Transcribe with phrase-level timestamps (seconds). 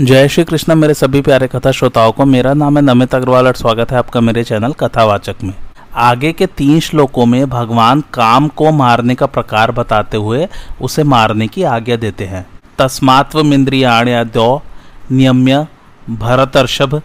[0.00, 3.54] जय श्री कृष्ण, मेरे सभी प्यारे कथा श्रोताओं को मेरा नाम है नमित अग्रवाल और
[3.54, 5.54] स्वागत है आपका मेरे चैनल कथावाचक में।
[5.94, 10.48] आगे के तीन श्लोकों में भगवान काम को मारने का प्रकार बताते हुए
[10.80, 12.46] उसे मारने की आज्ञा देते हैं।
[12.78, 14.62] तस्मात्व तस्मात्वमिंद्रियाण्याद्यो
[15.12, 15.66] नियम्य,
[16.10, 17.02] भरतर्षभ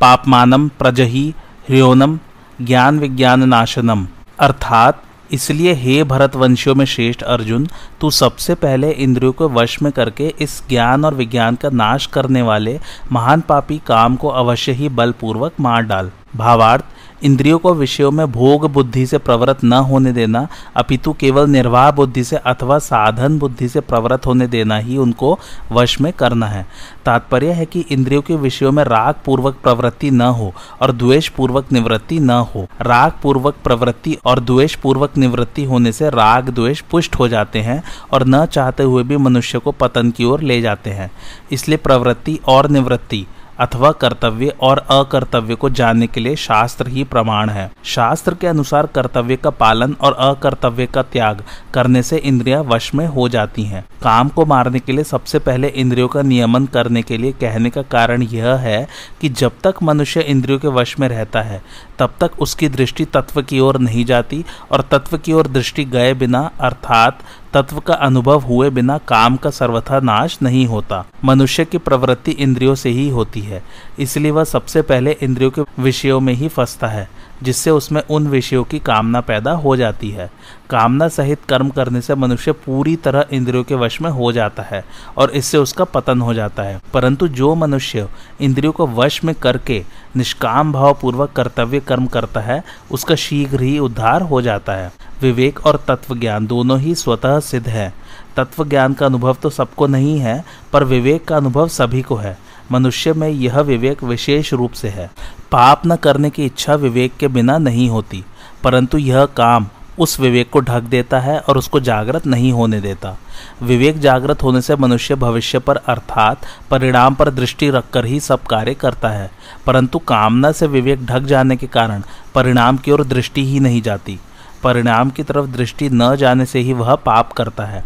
[0.00, 1.34] पापमानम प्रजही
[1.68, 2.18] ह्रियोनम
[2.62, 4.08] ज्ञान विज्ञान नाशनम
[4.40, 7.68] अर्थात इसलिए हे भरत वंशियों में श्रेष्ठ अर्जुन,
[8.00, 12.42] तू सबसे पहले इंद्रियों को वश में करके इस ज्ञान और विज्ञान का नाश करने
[12.42, 12.78] वाले
[13.12, 16.84] महान पापी काम को अवश्य ही बलपूर्वक मार डाल। भावार्थ
[17.22, 22.24] इंद्रियों को विषयों में भोग बुद्धि से प्रवृत्त न होने देना, अपितु केवल निर्वाह बुद्धि
[22.24, 25.38] से अथवा साधन बुद्धि से प्रवृत्त होने देना ही उनको
[25.72, 26.66] वश में करना है।
[27.04, 31.72] तात्पर्य है कि इंद्रियों के विषयों में राग पूर्वक प्रवृत्ति न हो और द्वेष पूर्वक
[31.72, 37.16] निवृत्ति न हो। राग पूर्वक प्रवृत्ति और द्वेष पूर्वक निवृत्ति होने से राग द्वेष पुष्ट
[37.16, 40.90] हो जाते हैं और न चाहते हुए भी मनुष्य को पतन की ओर ले जाते
[40.90, 41.10] हैं।
[41.52, 43.26] इसलिए प्रवृत्ति और निवृत्ति
[43.60, 48.86] अथवा कर्तव्य और अकर्तव्य को जानने के लिए शास्त्र ही प्रमाण है। शास्त्र के अनुसार
[48.86, 53.84] कर्तव्य का पालन और अकर्तव्य का त्याग करने से इंद्रिया वश में हो जाती हैं।
[54.02, 57.82] काम को मारने के लिए सबसे पहले इंद्रियों का नियमन करने के लिए कहने का
[57.82, 58.86] कारण यह है
[59.20, 61.62] कि जब तक मनुष्य इंद्रियों के वश में रहता है,
[61.98, 66.14] तब तक उसकी दृष्टि तत्व की ओर नहीं जाती और तत्व की ओर दृष्टि गए
[66.14, 67.18] बिना, अर्थात
[67.56, 72.74] तत्व का अनुभव हुए बिना काम का सर्वथा नाश नहीं होता। मनुष्य की प्रवृत्ति इंद्रियों
[72.74, 73.62] से ही होती है,
[73.98, 77.08] इसलिए वह सबसे पहले इंद्रियों के विषयों में ही फंसता है,
[77.42, 80.30] जिससे उसमें उन विषयों की कामना पैदा हो जाती है।
[80.70, 84.84] कामना सहित कर्म करने से मनुष्य पूरी तरह इंद्रियों के वश में हो जाता है
[85.16, 88.08] और इससे उसका पतन हो जाता है। परंतु जो मनुष्य
[88.40, 89.82] इंद्रियों को वश में करके
[90.16, 95.66] निष्काम भाव पूर्वक कर्तव्य कर्म करता है, उसका शीघ्र ही उद्धार हो जाता है। विवेक
[95.66, 97.92] और तत्व ज्ञान दोनों ही स्वतः सिद्ध है।
[98.36, 102.36] तत्व ज्ञान का अनुभव तो सबको नहीं है, पर विवेक का अनुभव सभी को है।
[102.72, 105.10] मनुष्य में यह विवेक विशेष रूप से है।
[105.52, 108.24] पाप न करने की इच्छा विवेक के बिना नहीं होती,
[108.64, 109.66] परंतु यह काम
[109.98, 113.16] उस विवेक को ढक देता है और उसको जागृत नहीं होने देता।
[113.62, 118.74] विवेक जागृत होने से मनुष्य भविष्य पर अर्थात परिणाम पर दृष्टि रखकर ही सब कार्य
[118.74, 119.30] करता है,
[119.66, 122.02] परंतु कामना से विवेक ढक जाने के कारण
[122.34, 124.18] परिणाम की ओर दृष्टि ही नहीं जाती।
[124.62, 127.84] परिणाम की तरफ़ दृष्टि न जाने से ही वह पाप करता है।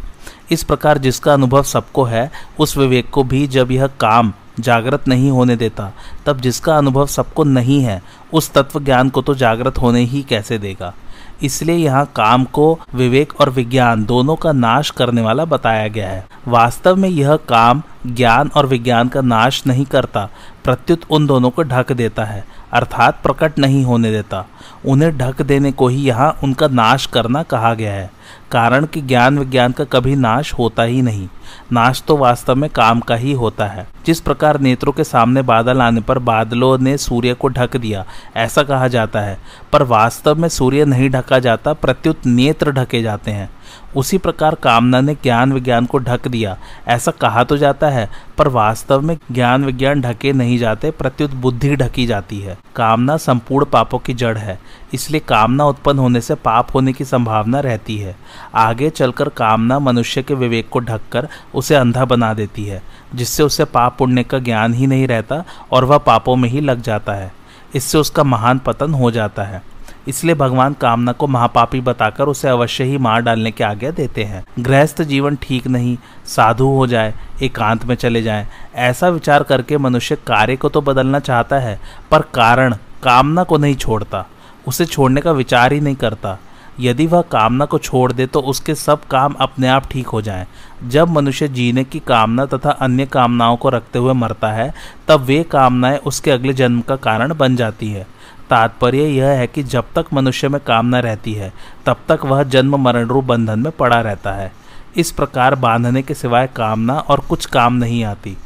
[0.51, 5.31] इस प्रकार जिसका अनुभव सबको है, उस विवेक को भी जब यह काम जागृत नहीं
[5.31, 5.93] होने देता,
[6.27, 10.59] तब जिसका अनुभव सबको नहीं है, उस तत्व ज्ञान को तो जागृत होने ही कैसे
[10.59, 10.95] देगा?
[11.43, 16.27] इसलिए यहाँ काम को, विवेक और विज्ञान दोनों का नाश करने वाला बताया गया है।
[16.49, 20.29] वास्तव में यह काम ज्ञान और विज्ञान का नाश नहीं करता
[20.65, 24.45] प्रत्युत उन दोनों को ढक देता है, अर्थात प्रकट नहीं होने देता।
[24.87, 28.11] उन्हें ढक देने को ही यहाँ उनका नाश करना कहा गया है,
[28.53, 31.29] कारण कि ज्ञान विज्ञान का कभी नाश होता ही नहीं।
[31.73, 35.81] नाश तो वास्तव में काम का ही होता है। जिस प्रकार नेत्रों के सामने बादल
[35.83, 38.05] आने पर बादलों ने सूर्य को ढक दिया,
[38.37, 39.39] ऐसा कहा जाता है।
[39.73, 43.51] पर वास्तव में सूर्य नहीं ढका जाता, प्रत्युत नेत्र ढके जाते हैं।
[43.97, 46.57] उसी प्रकार कामना ने ज्ञान विज्ञान को ढक दिया।
[46.89, 48.09] ऐसा कहा तो जाता है,
[48.39, 53.65] पर वास्तव में ज्ञान विज्ञान ढके नहीं जाते, प्रत्युत बुद्धि ढकी जाती है। कामना संपूर्ण
[53.65, 54.59] पापों की जड़ है,
[54.95, 58.17] इसलिए कामना उत्पन्न होने से पाप होने की संभावना रहती है।
[58.55, 62.83] आगे चलकर कामना मनुष्य के विवेक को ढककर उसे अंधा बना देती है,
[63.15, 66.83] जिससे उसे पाप पुण्य का ज्ञान ही नहीं रहता और वह पापों में ही लग
[66.83, 67.33] जाता है।
[67.75, 69.63] इससे उसका महान पतन हो जाता है।
[70.11, 74.45] इसलिए भगवान कामना को महापापी बताकर उसे अवश्य ही मार डालने की आज्ञा देते हैं।
[74.59, 75.97] गृहस्थ जीवन ठीक नहीं,
[76.27, 81.19] साधु हो जाए, एकांत में चले जाए, ऐसा विचार करके मनुष्य कार्य को तो बदलना
[81.21, 81.79] चाहता है,
[82.11, 84.27] पर कारण, कामना को नहीं छोड़ता,
[84.69, 86.39] उसे छोड़ने का विचार ही नहीं करता।
[86.81, 90.47] यदि वह कामना को छोड़ दे तो उसके सब काम अपने आप ठीक हो जाएँ।
[90.89, 94.73] जब मनुष्य जीने की कामना तथा अन्य कामनाओं को रखते हुए मरता है,
[95.09, 98.07] तब वे कामनाएँ उसके अगले जन्म का कारण बन जाती है।
[98.51, 101.53] तात्पर्य यह है कि जब तक मनुष्य में कामना रहती है,
[101.87, 104.53] तब तक वह जन्म मरण रूप बंधन में पड़ा रहता है।
[104.97, 108.37] इस प्रकार बांधने के सिवाय कामना और कुछ काम नहीं आती।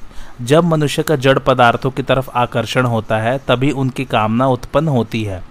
[0.43, 5.25] जब मनुष्य का जड़ पदार्थों की तरफ़ आकर्षण होता है, तभी उनकी कामना उत्पन्न होती
[5.25, 5.43] है।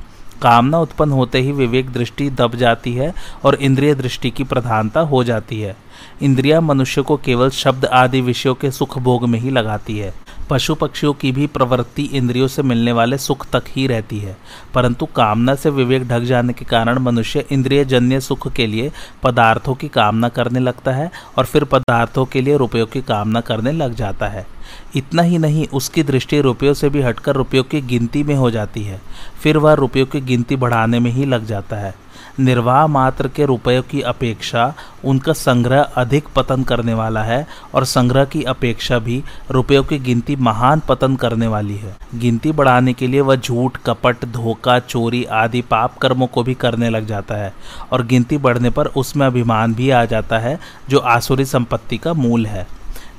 [0.41, 3.13] कामना उत्पन्न होते ही विवेक दृष्टि दब जाती है
[3.44, 5.75] और इंद्रिय दृष्टि की प्रधानता हो जाती है।
[6.21, 10.22] इंद्रिया मनुष्य को केवल शब्द आदि विषयों के सुख भोग में ही लगाती है।
[10.53, 14.38] पशु पक्षियों की भी प्रवृत्ति इंद्रियों से मिलने वाले सुख तक ही रहती है।
[14.73, 18.91] परंतु कामना से विवेक ढक जाने के कारण मनुष्य इंद्रिय जन्य सुख के लिए
[19.23, 23.71] पदार्थों की कामना करने लगता है और फिर पदार्थों के लिए रुपयों की कामना करने
[23.71, 24.47] लग जाता है।
[24.95, 28.83] इतना ही नहीं, उसकी दृष्टि रुपयों से भी हटकर रुपयों की गिनती में हो जाती
[28.83, 29.01] है।
[29.44, 32.02] फिर वह रुपयों की गिनती बढ़ाने में ही लग जाता है।
[32.39, 38.25] निर्वाह मात्र के रुपयों की अपेक्षा उनका संग्रह अधिक पतन करने वाला है और संग्रह
[38.25, 39.21] की अपेक्षा भी
[39.51, 44.25] रुपयों की गिनती महान पतन करने वाली है। गिनती बढ़ाने के लिए वह झूठ, कपट,
[44.25, 47.53] धोखा, चोरी आदि पाप कर्मों को भी करने लग जाता है
[47.91, 50.59] और गिनती बढ़ने पर उसमें अभिमान भी आ जाता है,
[50.89, 52.68] जो आसुरी संपत्ति का मूल है।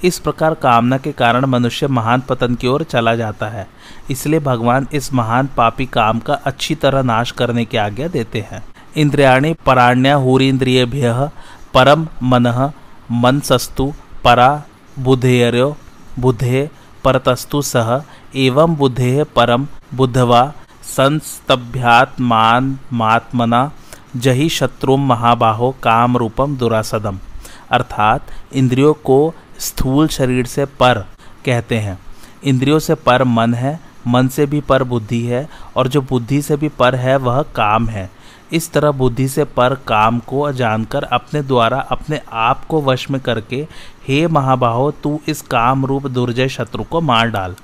[0.05, 3.67] इस प्रकार कामना के कारण मनुष्य महान पतन की ओर चला जाता है,
[4.11, 8.63] इसलिए भगवान इस महान पापी काम का अच्छी तरह नाश करने की आज्ञा देते हैं।
[8.97, 11.31] इंद्रियाणि पराण्या हूरीन्द्रियभ्य
[11.75, 12.71] परम मन,
[13.11, 13.93] मनसस्तु,
[14.25, 14.63] परा,
[14.99, 15.77] बुधेर्यो,
[16.19, 16.71] बुधे,
[17.05, 18.03] परतस्तु सह
[18.37, 20.53] एवं बुधे परम बुधवा
[20.83, 23.73] संस्तभ्यात्मात्मना
[24.17, 27.19] जही शत्रु महाबाहो काम रूपम दुरासदम।
[27.71, 31.07] अर्थात इंद्रियों को स्थूल शरीर से पर
[31.45, 31.99] कहते हैं।
[32.45, 36.57] इंद्रियों से पर मन है, मन से भी पर बुद्धि है, और जो बुद्धि से
[36.57, 38.11] भी पर है, वह काम है।
[38.53, 43.21] इस तरह बुद्धि से पर काम को जानकर अपने द्वारा अपने आप को वश में
[43.21, 43.67] करके,
[44.09, 47.55] हे महाबाहो, तू इस काम रूप दुर्जय शत्रु को मार डाल।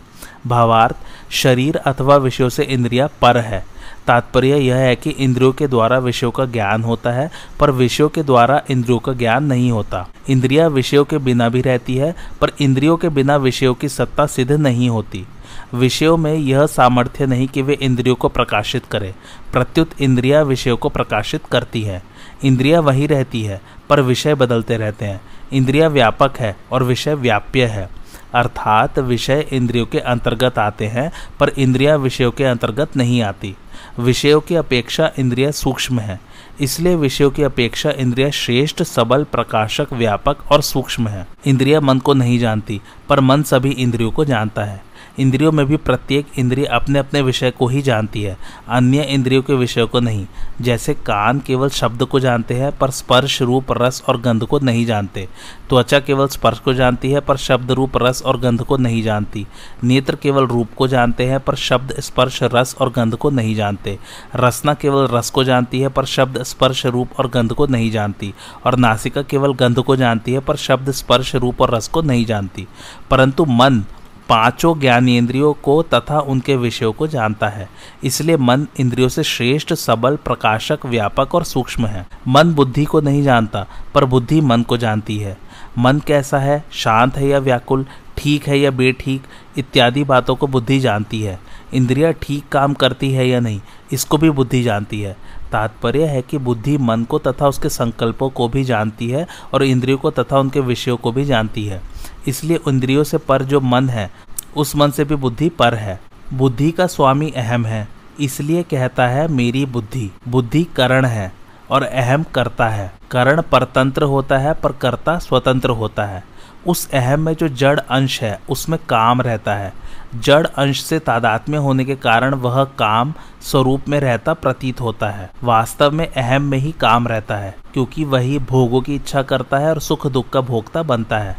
[0.47, 0.97] भावार्थ,
[1.31, 3.67] शरीर अथवा विषयों से इंद्रिया पर है।
[4.06, 7.31] तात्पर्य यह है कि इंद्रियों के द्वारा विषयों का ज्ञान होता है,
[7.61, 11.97] पर विषयों के द्वारा इंद्रियों का ज्ञान नहीं होता। इंद्रिया विषयों के बिना भी रहती
[11.97, 15.26] है, पर इंद्रियों के बिना विषयों की सत्ता सिद्ध नहीं होती।
[15.75, 19.14] विषयों में यह सामर्थ्य नहीं कि वे इंद्रियों को प्रकाशित करें।
[19.52, 22.02] प्रत्युत इंद्रिया विषयों को प्रकाशित करती है।
[22.44, 25.20] इंद्रिया वही रहती है, पर विषय बदलते रहते हैं।
[25.52, 27.88] इंद्रिया व्यापक है और विषय व्याप्य है।
[28.34, 33.56] अर्थात विषय इंद्रियों के अंतर्गत आते हैं, पर इंद्रिया विषयों के अंतर्गत नहीं आती।
[33.99, 36.20] विषयों की अपेक्षा इंद्रिया सूक्ष्म है।
[36.61, 42.14] इसलिए विषयों की अपेक्षा इंद्रिया श्रेष्ठ, सबल, प्रकाशक, व्यापक और सूक्ष्म है। इंद्रिया मन को
[42.14, 46.99] नहीं जानती, पर मन सभी इंद्रियों को जानता है। इंद्रियों में भी प्रत्येक इंद्रिय अपने
[46.99, 50.27] अपने विषय को ही जानती है, अन्य इंद्रियों के विषय को नहीं।
[50.61, 54.87] जैसे कान केवल शब्द को जानते हैं, पर स्पर्श, रूप, रस और गंध को नहीं
[54.87, 55.29] जानते।
[55.69, 59.47] त्वचा केवल स्पर्श को जानती है, पर शब्द, रूप, रस और गंध को नहीं जानती।
[59.85, 63.99] नेत्र केवल रूप को जानते हैं, पर शब्द, स्पर्श, रस और गंध को नहीं जानते।
[64.37, 68.35] रसना केवल रस को जानती है, पर शब्द, स्पर्श, रूप और गंध को नहीं जानती।
[68.67, 72.25] और नासिका केवल गंध को जानती है, पर शब्द, स्पर्श, रूप और रस को नहीं
[72.27, 72.67] जानती।
[73.11, 73.85] परंतु मन
[74.31, 77.69] पाँचों ज्ञानेन्द्रियों को तथा उनके विषयों को जानता है।
[78.05, 83.23] इसलिए मन इंद्रियों से श्रेष्ठ, सबल, प्रकाशक, व्यापक और सूक्ष्म है। मन बुद्धि को नहीं
[83.23, 85.37] जानता, पर बुद्धि मन को जानती है।
[85.79, 86.65] मन कैसा है?
[86.73, 87.87] शांत है या व्याकुल?
[88.17, 89.23] ठीक है या बेठीक?
[89.59, 91.41] इत्यादि बातों को बुद्धि जानती है।
[91.75, 93.61] इंद्रिया ठीक काम करती है या नहीं,
[93.93, 95.16] इसको भी बुद्धि जानती है।
[95.52, 99.99] तात्पर्य है कि बुद्धि मन को तथा उसके संकल्पों को भी जानती है और इंद्रियों
[99.99, 101.81] को तथा उनके विषयों को भी जानती है।
[102.28, 104.11] इसलिए इंद्रियों से पर जो मन है
[104.57, 106.00] उस मन से भी बुद्धि पर है।
[106.33, 107.88] बुद्धि का स्वामी अहम है,
[108.21, 111.33] इसलिए कहता है मेरी बुद्धि। बुद्धि करण है
[111.71, 116.25] और अहम करता है। करण परतंत्र होता है, पर कर्ता स्वतंत्र होता है।
[116.66, 119.73] उस अहम में जो जड़ अंश है, उसमें काम रहता है।
[120.14, 125.30] जड़ अंश से तादात्म्य होने के कारण वह काम स्वरूप में रहता, प्रतीत होता है।
[125.45, 129.71] वास्तव में अहम में ही काम रहता है, क्योंकि वही भोगों की इच्छा करता है
[129.71, 131.37] और सुख दुख का भोगता बनता है।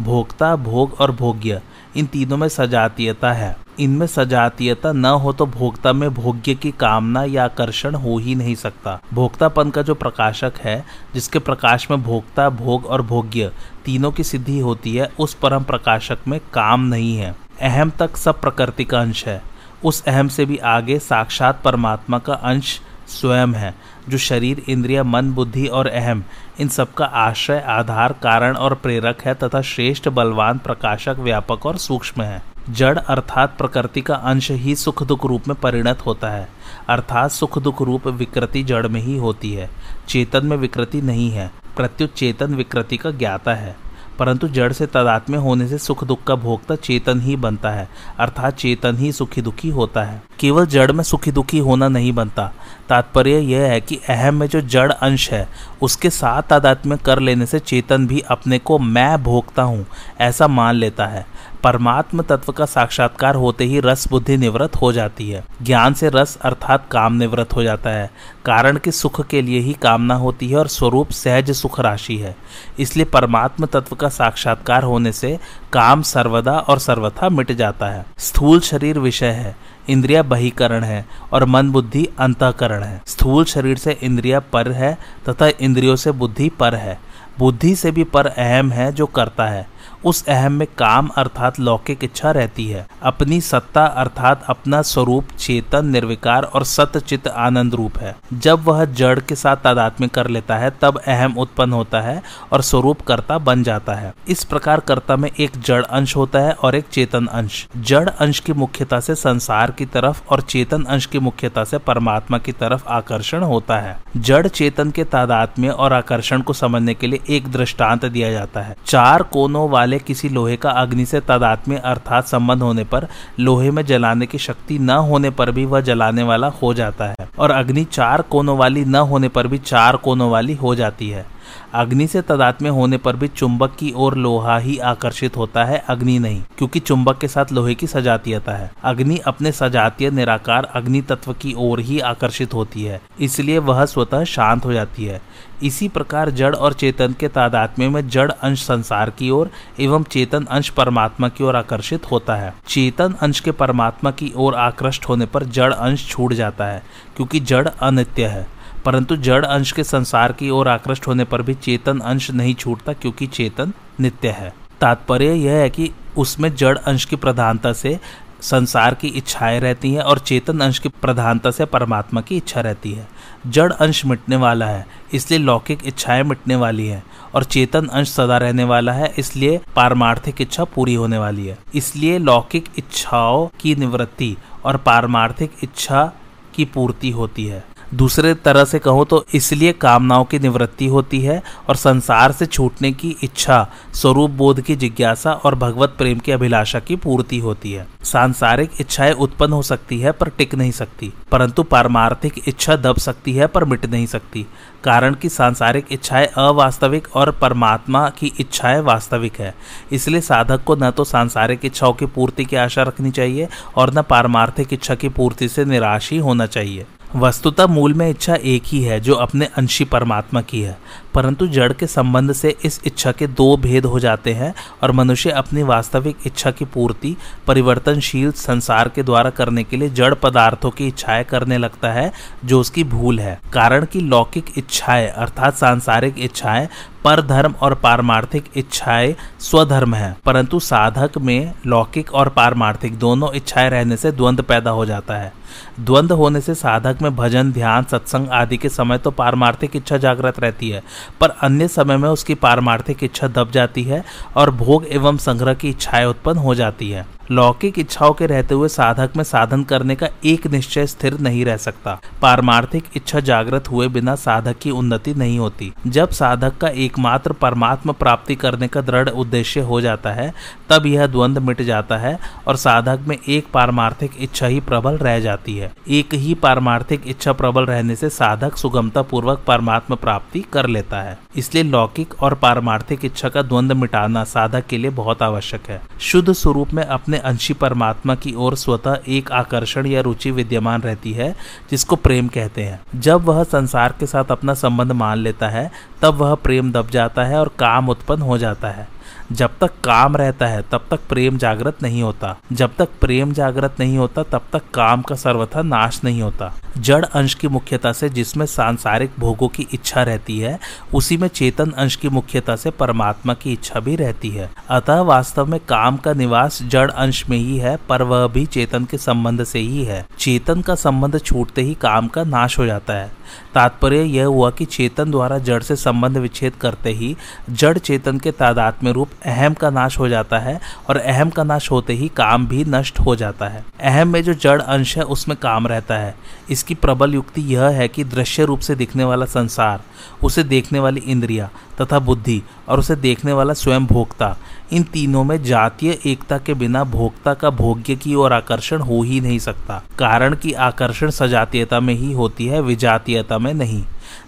[0.00, 1.60] भोगता भोग और भोग्य
[1.96, 7.24] इन तीनों में सजातीयता है। इनमें सजातीयता न हो तो भोक्ता में भोग्य की कामना
[7.24, 10.84] या आकर्षण हो ही नहीं सकता। भोक्तापन का जो प्रकाशक है,
[11.14, 13.52] जिसके प्रकाश में भोक्ता, भोग और भोग्य
[13.84, 18.40] तीनों की सिद्धि होती है, उस परम प्रकाशक में काम नहीं है। अहम तक सब
[18.40, 19.42] प्रकृति का अंश है।
[19.84, 23.74] उस अहम से भी आगे साक्षात परमात्मा का अंश स्वयं है,
[24.08, 26.24] जो शरीर, इंद्रिय, मन, बुद्धि और अहम,
[26.60, 32.22] इन सबका आश्रय, आधार, कारण और प्रेरक है तथा श्रेष्ठ, बलवान, प्रकाशक, व्यापक और सूक्ष्म
[32.22, 36.48] है। जड़ अर्थात प्रकृति का अंश ही सुख दुख रूप में परिणत होता है।
[36.88, 39.70] अर्थात सुख दुख रूप विकृति जड़ में ही होती है।
[40.08, 43.76] चेतन में विकृति नहीं है। प्रत्युत चेतन विकृति का ज्ञाता है।
[44.22, 47.88] परंतु जड़ से तदात्म्य होने से सुख दुख का भोगता चेतन ही बनता है,
[48.18, 52.46] अर्थात चेतन ही सुखी दुखी होता है। केवल जड़ में सुखी दुखी होना नहीं बनता।
[52.88, 55.48] तात्पर्य यह है कि अहम में जो जड़ अंश है,
[55.82, 59.86] उसके साथ तादात्म्य कर लेने से चेतन भी अपने को मैं भोगता हूँ,
[60.20, 61.26] ऐसा मान लेता है।
[61.64, 66.38] परमात्म तत्व का साक्षात्कार होते ही रस बुद्धि निवृत्त हो जाती है। ज्ञान से रस
[66.42, 68.10] अर्थात काम निवृत्त हो जाता है।
[68.44, 72.36] कारण कि सुख के लिए ही कामना होती है और स्वरूप सहज सुख राशि है।
[72.78, 75.38] इसलिए परमात्म तत्व का साक्षात्कार होने से
[75.72, 79.56] काम सर्वदा और सर्वथा मिट जाता है। स्थूल शरीर विषय है।
[79.88, 85.50] इंद्रिया बहीकरण है और मन बुद्धि अंतकरण है। स्थूल शरीर से इंद्रिया पर है तथा
[85.60, 87.00] इंद्रियों से बुद्धि पर है।
[87.38, 89.66] बुद्धि से भी पर अहम है जो करता है।
[90.04, 95.86] उस अहम में काम अर्थात लौकिक इच्छा रहती है। अपनी सत्ता अर्थात अपना स्वरूप, चेतन,
[95.86, 100.56] निर्विकार और सत्य चित्त आनंद रूप है। जब वह जड़ के साथ तादात्म्य कर लेता
[100.56, 102.22] है, तब अहम उत्पन्न होता है
[102.52, 106.52] और स्वरूप कर्ता बन जाता है। इस प्रकार कर्ता में एक जड़ अंश होता है
[106.52, 111.06] और एक चेतन अंश। जड़ अंश की मुख्यता से संसार की तरफ़ और चेतन अंश
[111.06, 116.40] की मुख्यता से परमात्मा की तरफ़ आकर्षण होता है। जड़ चेतन के तादात्म्य और आकर्षण
[116.40, 120.70] को समझने के लिए एक दृष्टांत दिया जाता है। चार कोनों वाले किसी लोहे का
[120.82, 123.06] अग्नि से तदात्म्य अर्थात संबंध होने पर
[123.40, 127.28] लोहे में जलाने की शक्ति न होने पर भी वह जलाने वाला हो जाता है
[127.38, 131.26] और अग्नि चार कोनों वाली न होने पर भी चार कोनों वाली हो जाती है।
[131.74, 136.18] अग्नि से तदात्म्य होने पर भी चुंबक की ओर लोहा ही आकर्षित होता है, अग्नि
[136.18, 141.32] नहीं, क्योंकि चुंबक के साथ लोहे की सजातीयता है। अग्नि अपने सजातीय निराकार अग्नि तत्व
[141.32, 145.20] की ओर ही आकर्षित होती है, इसलिए वह स्वतः शांत हो जाती है।
[145.62, 150.44] इसी प्रकार जड़ और चेतन के तादात्म्य में जड़ अंश संसार की ओर एवं चेतन
[150.44, 155.26] अंश परमात्मा की ओर आकर्षित होता है। चेतन अंश के परमात्मा की ओर आकृष्ट होने
[155.26, 156.82] पर जड़ अंश छूट जाता है,
[157.16, 158.46] क्योंकि जड़ अनित्य है।
[158.84, 162.92] परंतु जड़ अंश के संसार की ओर आकृष्ट होने पर भी चेतन अंश नहीं छूटता
[162.92, 167.98] क्योंकि चेतन नित्य है। तात्पर्य यह है कि उसमें जड़ अंश की प्रधानता से
[168.42, 172.92] संसार की इच्छाएँ रहती हैं और चेतन अंश की प्रधानता से परमात्मा की इच्छा रहती
[172.92, 173.06] है।
[173.46, 177.02] जड़ अंश मिटने वाला है, इसलिए लौकिक इच्छाएँ मिटने वाली हैं
[177.34, 182.18] और चेतन अंश सदा रहने वाला है, इसलिए पारमार्थिक इच्छा पूरी होने वाली है। इसलिए
[182.18, 186.12] लौकिक इच्छाओं की निवृत्ति और पारमार्थिक इच्छा
[186.54, 191.42] की पूर्ति होती है। दूसरे तरह से कहूँ तो इसलिए कामनाओं की निवृत्ति होती है
[191.68, 196.80] और संसार से छूटने की इच्छा, स्वरूप बोध की जिज्ञासा और भगवत प्रेम की अभिलाषा
[196.80, 201.62] की पूर्ति होती है। सांसारिक इच्छाएँ उत्पन्न हो सकती है पर टिक नहीं सकती, परंतु
[201.62, 204.46] पारमार्थिक इच्छा दब सकती है पर मिट नहीं सकती,
[204.84, 209.54] कारण कि सांसारिक इच्छाएँ अवास्तविक और परमात्मा की इच्छाएँ वास्तविक है।
[209.92, 214.02] इसलिए साधक को न तो सांसारिक इच्छाओं की पूर्ति की आशा रखनी चाहिए और न
[214.02, 218.82] पारमार्थिक इच्छा की पूर्ति से निराश ही होना चाहिए। वस्तुतः मूल में इच्छा एक ही
[218.82, 220.78] है, जो अपने अंशी परमात्मा की है।
[221.14, 225.30] परंतु जड़ के संबंध से इस इच्छा के दो भेद हो जाते हैं, और मनुष्य
[225.30, 227.16] अपनी वास्तविक इच्छा की पूर्ति,
[227.46, 232.12] परिवर्तनशील संसार के द्वारा करने के लिए जड़ पदार्थों की इच्छाएँ करने लगता है,
[232.44, 236.68] जो उसकी भूल है। कारण की लौकिक इच्छाएँ, अर्थात सांसारिक इच्छाएँ
[237.04, 243.70] पर धर्म और पारमार्थिक इच्छाएँ स्वधर्म है। परंतु साधक में लौकिक और पारमार्थिक दोनों इच्छाएँ
[243.70, 245.41] रहने से द्वंद्व पैदा हो जाता है।
[245.80, 250.40] द्वंद्व होने से साधक में भजन, ध्यान, सत्संग आदि के समय तो पारमार्थिक इच्छा जागृत
[250.40, 250.82] रहती है,
[251.20, 254.04] पर अन्य समय में उसकी पारमार्थिक इच्छा दब जाती है
[254.36, 258.68] और भोग एवं संग्रह की इच्छाएँ उत्पन्न हो जाती है। लौकिक इच्छाओं के रहते हुए
[258.68, 263.86] साधक में साधन करने का एक निश्चय स्थिर नहीं रह सकता। पारमार्थिक इच्छा जागृत हुए
[263.88, 269.08] बिना साधक की उन्नति नहीं होती। जब साधक का एकमात्र परमात्मा प्राप्ति करने का दृढ़
[269.08, 270.32] उद्देश्य हो जाता है,
[270.70, 272.18] तब यह द्वंद्व मिट जाता है
[272.48, 277.32] और साधक में एक पारमार्थिक इच्छा ही प्रबल रह जाती है। एक ही पारमार्थिक इच्छा
[277.32, 283.04] प्रबल रहने से साधक सुगमता पूर्वक परमात्मा प्राप्ति कर लेता है। इसलिए लौकिक और पारमार्थिक
[283.04, 287.54] इच्छा का द्वंद्व मिटाना साधक के लिए बहुत आवश्यक है। शुद्ध स्वरूप में अपने अंशी
[287.54, 291.36] परमात्मा की ओर स्वतः एक आकर्षण या रुचि विद्यमान रहती है,
[291.70, 295.70] जिसको प्रेम कहते हैं। जब वह संसार के साथ अपना संबंध मान लेता है,
[296.02, 298.88] तब वह प्रेम दब जाता है और काम उत्पन्न हो जाता है।
[299.32, 303.74] जब तक काम रहता है, तब तक प्रेम जागृत नहीं होता। जब तक प्रेम जागृत
[303.80, 308.08] नहीं होता, तब तक काम का सर्वथा नाश नहीं होता। जड़ अंश की मुख्यता से
[308.08, 310.58] जिसमें सांसारिक भोगों की इच्छा रहती है,
[310.94, 315.46] उसी में चेतन अंश की मुख्यता से परमात्मा की इच्छा भी रहती है। अतः वास्तव
[315.46, 319.44] में काम का निवास जड़ अंश में ही है, पर वह भी चेतन के संबंध
[319.44, 323.22] से ही है। चेतन का संबंध छूटते ही काम का नाश हो जाता है।
[323.54, 327.16] तात्पर्य यह हुआ कि चेतन द्वारा जड़ से संबंध विच्छेद करते ही
[327.50, 331.70] जड़ चेतन के तादात्म्य रूप अहम का नाश हो जाता है और अहम का नाश
[331.70, 335.36] होते ही काम भी नष्ट हो जाता है। अहम में जो जड़ अंश है, उसमें
[335.42, 336.14] काम रहता है।
[336.50, 339.82] इसकी प्रबल युक्ति यह है कि दृश्य रूप से दिखने वाला संसार,
[340.22, 344.36] उसे देखने वाली इंद्रिया तथा बुद्धि और उसे देखने वाला स्वयं भोक्ता
[344.72, 349.20] इन तीनों में जातीय एकता के बिना भोक्ता का भोग्य की ओर आकर्षण हो ही
[349.20, 353.84] नहीं सकता, कारण की आकर्षण सजातीयता में ही होती है, विजातीयता में नहीं।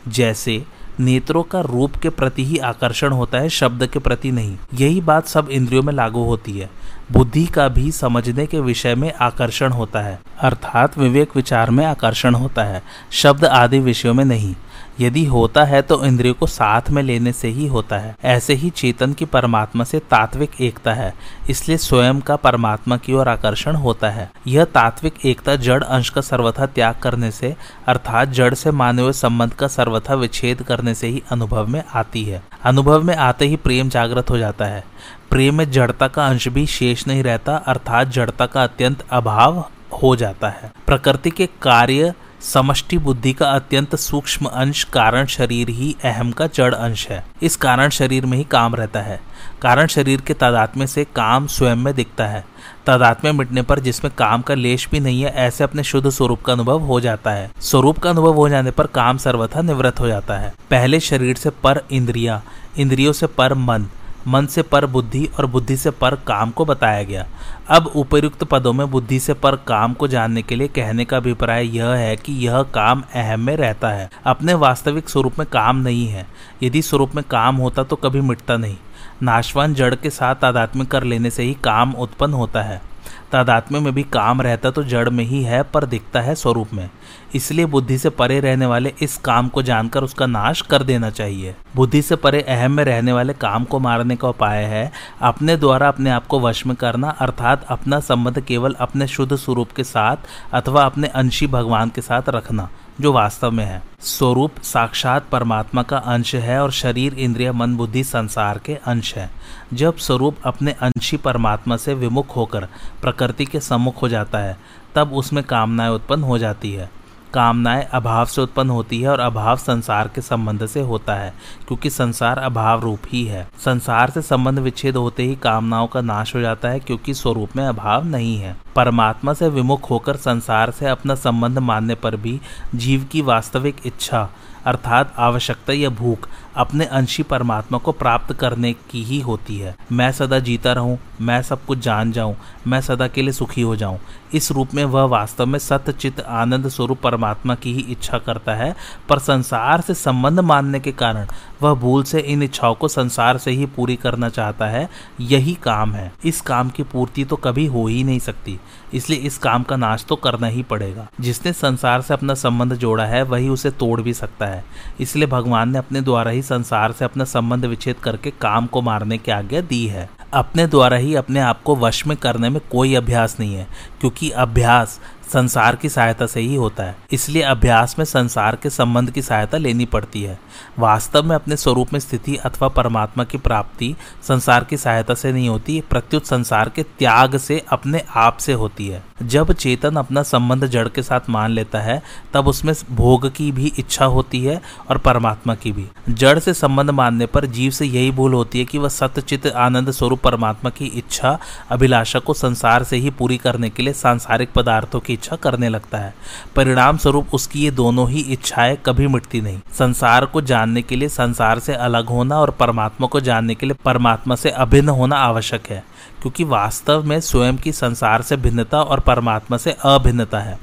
[0.09, 0.65] जैसे,
[1.01, 5.27] नेत्रों का रूप के प्रति ही आकर्षण होता है, शब्द के प्रति नहीं। यही बात
[5.27, 6.71] सब इंद्रियों में लागू होती है।
[7.13, 12.35] बुद्धि का भी समझने के विषय में आकर्षण होता है। अर्थात विवेक विचार में आकर्षण
[12.35, 14.55] होता है। शब्द आदि विषयों में नहीं।
[15.01, 18.71] यदि होता है तो इंद्रियों को साथ में लेने से ही होता है। ऐसे ही
[18.71, 21.13] चेतन की परमात्मा से तात्विक एकता है,
[21.51, 26.21] इसलिए स्वयं का परमात्मा की ओर आकर्षण होता है। यह तात्विक एकता जड़ अंश का
[26.21, 27.55] सर्वथा त्याग करने से,
[27.87, 32.25] अर्थात जड़ से माने हुए संबंध का सर्वथा विच्छेद करने से ही अनुभव में आती
[32.25, 34.85] है। अनुभव में आते ही प्रेम जागृत हो जाता है।
[35.31, 39.65] प्रेम में जड़ता का अंश भी शेष नहीं रहता, अर्थात जड़ता का अत्यंत अभाव
[40.03, 42.13] हो जाता है। प्रकृति के कार्य
[42.53, 47.57] समष्टि बुद्धि का अत्यंत सूक्ष्म अंश कारण शरीर ही अहम का जड़ अंश है। इस
[47.57, 49.21] कारण शरीर में ही काम रहता है।
[49.63, 52.45] कारण शरीर के तादात्म्य से काम स्वयं में दिखता है।
[52.87, 56.53] तादात्म्य मिटने पर जिसमें काम का लेश भी नहीं है, ऐसे अपने शुद्ध स्वरूप का
[56.53, 60.39] अनुभव हो जाता है। स्वरूप का अनुभव हो जाने पर काम सर्वथा निवृत्त हो जाता
[60.39, 62.43] है। पहले शरीर से पर इंद्रिया,
[62.79, 63.87] इंद्रियों से पर मन
[64.28, 67.26] मन से पर बुद्धि और बुद्धि से पर काम को बताया गया।
[67.69, 71.76] अब उपयुक्त पदों में बुद्धि से पर काम को जानने के लिए कहने का अभिप्राय
[71.76, 76.09] यह है कि यह काम अहम में रहता है। अपने वास्तविक स्वरूप में काम नहीं
[76.09, 76.26] है।
[76.62, 78.76] यदि स्वरूप में काम होता तो कभी मिटता नहीं।
[79.23, 82.94] नाशवान जड़ के साथ आध्यात्मिक कर लेने से ही काम उत्पन्न होता है।
[83.35, 86.88] तादात्म्य में भी काम रहता तो जड़ में ही है, पर दिखता है स्वरूप में।
[87.35, 91.55] इसलिए बुद्धि से परे रहने वाले इस काम को जानकर उसका नाश कर देना चाहिए।
[91.76, 94.91] बुद्धि से परे अहम में रहने वाले काम को मारने का उपाय है,
[95.23, 99.73] अपने द्वारा अपने आप को वश में करना, अर्थात अपना संबंध केवल अपने शुद्ध स्वरूप
[99.73, 100.17] के साथ
[100.53, 102.69] अथवा अपने अंशी भगवान के साथ रखना।
[103.01, 108.05] जो वास्तव में है। स्वरूप साक्षात परमात्मा का अंश है और शरीर इंद्रिय मन बुद्धि
[108.05, 109.31] संसार के अंश है।
[109.73, 112.69] जब स्वरूप अपने अंशी परमात्मा से विमुख होकर
[113.01, 114.57] प्रकृति के सम्मुख हो जाता है,
[114.95, 116.91] तब उसमें कामनाएँ उत्पन्न हो जाती है।
[117.35, 121.35] कामनाएँ अभाव से उत्पन्न होती है और अभाव संसार के संबंध से होता है,
[121.66, 126.35] क्योंकि संसार अभाव रूप ही है। संसार से संबंध विच्छेद होते ही कामनाओं का नाश
[126.35, 130.87] हो जाता है, क्योंकि स्वरूप में अभाव नहीं है। परमात्मा से विमुख होकर संसार से
[130.87, 132.40] अपना संबंध मानने पर भी
[132.75, 134.29] जीव की वास्तविक इच्छा,
[134.64, 140.11] अर्थात आवश्यकता या भूख अपने अंशी परमात्मा को प्राप्त करने की ही होती है। मैं
[140.12, 142.37] सदा जीता रहूँ, मैं सब कुछ जान जाऊँ,
[142.67, 143.99] मैं सदा के लिए सुखी हो जाऊँ।
[144.35, 148.55] इस रूप में वह वास्तव में सत्य चित्त आनंद स्वरूप परमात्मा की ही इच्छा करता
[148.55, 148.75] है,
[149.09, 151.27] पर संसार से संबंध मानने के कारण
[151.62, 154.88] वह भूल से इन इच्छाओं को संसार से ही पूरी करना चाहता है,
[155.21, 158.59] यही काम है। इस काम की पूर्ति तो कभी हो ही नहीं सकती,
[158.95, 163.05] इसलिए इस काम का नाश तो करना ही पड़ेगा। जिसने संसार से अपना संबंध जोड़ा
[163.05, 164.64] है, वही उसे तोड़ भी सकता है।
[165.01, 169.18] इसलिए भगवान ने अपने द्वारा ही संसार से अपना संबंध विच्छेद करके काम को मारने
[169.18, 172.94] की आज्ञा दी है। अपने द्वारा ही अपने आप को वश में करने में कोई
[172.94, 173.66] अभ्यास नहीं है,
[174.00, 175.00] क्योंकि अभ्यास
[175.33, 179.59] संसार की सहायता से ही होता है। इसलिए अभ्यास में संसार के संबंध की सहायता
[179.59, 180.39] लेनी पड़ती है।
[180.79, 183.95] वास्तव में अपने स्वरूप में स्थिति अथवा परमात्मा की प्राप्ति
[184.29, 188.89] संसार की सहायता से नहीं होती प्रत्युत संसार के त्याग से अपने आप से होती
[188.89, 193.53] है। जब चेतन अपना संबंध जड़ के साथ मान लेता है, तब उसमें भोग की
[193.53, 194.61] भी इच्छा होती है
[194.91, 198.65] और परमात्मा की भी। जड़ से संबंध मानने पर जीव से यही भूल होती है
[198.65, 201.39] कि वह सत्यचित आनंद स्वरूप परमात्मा की इच्छा,
[201.71, 205.98] अभिलाषा को संसार से ही पूरी करने के लिए सांसारिक पदार्थों की इच्छा करने लगता
[205.98, 206.14] है।
[206.57, 211.09] परिणाम स्वरूप उसकी ये दोनों ही इच्छाएँ कभी मिटती नहीं। संसार को जानने के लिए
[211.09, 215.66] संसार से अलग होना और परमात्मा को जानने के लिए परमात्मा से अभिन्न होना आवश्यक
[215.70, 215.85] है,
[216.22, 220.59] क्योंकि वास्तव में स्वयं की संसार से भिन्नता और परमात्मा से अभिन्नता है।